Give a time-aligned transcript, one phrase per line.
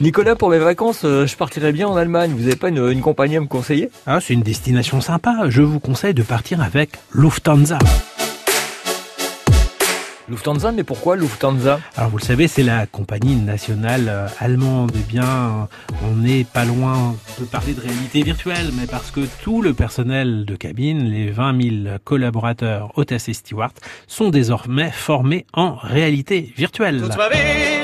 [0.00, 2.30] Nicolas, pour mes vacances, euh, je partirais bien en Allemagne.
[2.30, 3.90] Vous n'avez pas une, compagnie à me conseiller?
[4.06, 5.46] Ah, c'est une destination sympa.
[5.48, 7.78] Je vous conseille de partir avec Lufthansa.
[10.28, 11.80] Lufthansa, mais pourquoi Lufthansa?
[11.96, 14.92] Alors vous le savez, c'est la compagnie nationale euh, allemande.
[14.94, 15.68] Eh bien,
[16.04, 20.44] on n'est pas loin de parler de réalité virtuelle, mais parce que tout le personnel
[20.44, 23.72] de cabine, les 20 000 collaborateurs hôtesses et stewards,
[24.06, 27.00] sont désormais formés en réalité virtuelle.
[27.00, 27.38] Toute ma vie,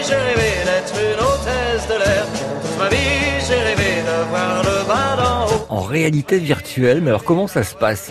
[0.07, 2.27] j'ai rêvé d'être une hôtesse de l'air.
[2.63, 2.97] Toute ma vie,
[3.47, 4.74] j'ai rêvé de voir le
[5.95, 8.11] réalité virtuelle, mais alors comment ça se passe?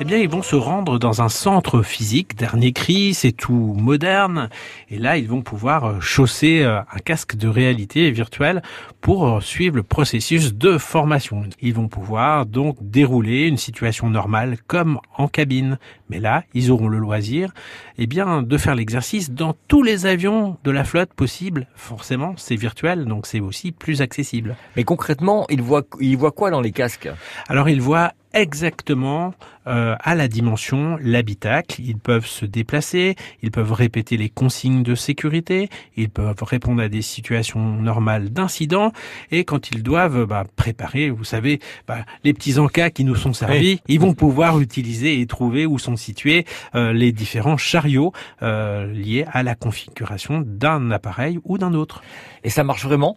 [0.00, 4.48] Eh bien, ils vont se rendre dans un centre physique, dernier cri, c'est tout moderne.
[4.88, 8.62] Et là, ils vont pouvoir euh, chausser euh, un casque de réalité virtuelle
[9.00, 11.44] pour euh, suivre le processus de formation.
[11.60, 15.78] Ils vont pouvoir donc dérouler une situation normale comme en cabine.
[16.10, 17.52] Mais là, ils auront le loisir,
[17.96, 21.66] eh bien, de faire l'exercice dans tous les avions de la flotte possible.
[21.76, 24.56] Forcément, c'est virtuel, donc c'est aussi plus accessible.
[24.76, 27.08] Mais concrètement, ils voient, ils voient quoi dans les casques?
[27.48, 29.32] Alors, ils voient exactement
[29.66, 31.80] euh, à la dimension l'habitacle.
[31.80, 36.88] Ils peuvent se déplacer, ils peuvent répéter les consignes de sécurité, ils peuvent répondre à
[36.88, 38.92] des situations normales d'incident
[39.30, 43.32] et quand ils doivent bah, préparer, vous savez, bah, les petits encas qui nous sont
[43.32, 46.44] servis, ils vont pouvoir utiliser et trouver où sont situés
[46.74, 52.02] euh, les différents chariots euh, liés à la configuration d'un appareil ou d'un autre.
[52.42, 53.16] Et ça marche vraiment?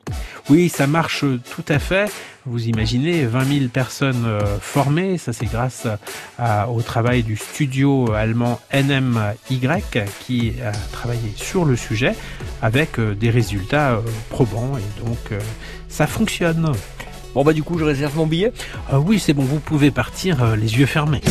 [0.50, 2.10] Oui, ça marche tout à fait.
[2.50, 5.86] Vous imaginez 20 000 personnes euh, formées, ça c'est grâce
[6.40, 9.60] à, au travail du studio allemand NMY
[10.26, 12.16] qui a travaillé sur le sujet
[12.62, 15.42] avec euh, des résultats euh, probants et donc
[15.90, 16.72] ça fonctionne.
[17.34, 18.54] Bon bah du coup je réserve mon billet
[18.94, 21.22] oui c'est bon, vous pouvez partir les yeux fermés.